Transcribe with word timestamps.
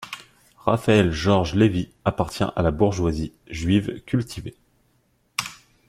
Raphaël-Georges 0.57 1.53
Lévy 1.53 1.89
appartient 2.05 2.41
à 2.55 2.63
la 2.63 2.71
bourgeoisie 2.71 3.33
juive 3.51 4.01
cultivée. 4.07 4.55